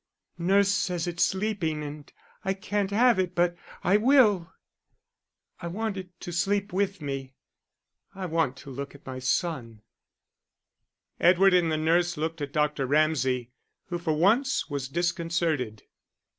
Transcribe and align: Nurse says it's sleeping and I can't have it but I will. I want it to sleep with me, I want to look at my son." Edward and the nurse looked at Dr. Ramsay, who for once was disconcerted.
Nurse 0.39 0.69
says 0.69 1.05
it's 1.05 1.23
sleeping 1.23 1.83
and 1.83 2.11
I 2.43 2.55
can't 2.55 2.89
have 2.89 3.19
it 3.19 3.35
but 3.35 3.55
I 3.83 3.97
will. 3.97 4.51
I 5.61 5.67
want 5.67 5.95
it 5.95 6.19
to 6.21 6.31
sleep 6.31 6.73
with 6.73 7.03
me, 7.03 7.35
I 8.15 8.25
want 8.25 8.57
to 8.57 8.71
look 8.71 8.95
at 8.95 9.05
my 9.05 9.19
son." 9.19 9.83
Edward 11.19 11.53
and 11.53 11.71
the 11.71 11.77
nurse 11.77 12.17
looked 12.17 12.41
at 12.41 12.51
Dr. 12.51 12.87
Ramsay, 12.87 13.51
who 13.89 13.99
for 13.99 14.13
once 14.13 14.67
was 14.71 14.87
disconcerted. 14.87 15.83